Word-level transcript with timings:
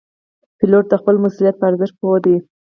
پیلوټ 0.57 0.85
د 0.89 0.93
خپل 1.01 1.15
مسؤلیت 1.23 1.55
په 1.57 1.65
ارزښت 1.69 1.95
پوه 2.01 2.17
دی. 2.25 2.35